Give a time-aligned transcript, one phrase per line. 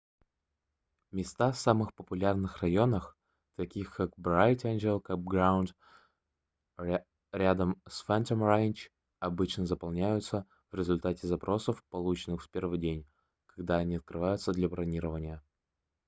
[1.11, 3.15] места в самых популярных районах
[3.55, 5.75] таких как bright angtl campground
[7.31, 13.05] рядом с phantom ranch обычно заполняются в результате запросов полученных в первый день
[13.45, 15.39] когда они открываются для бронирования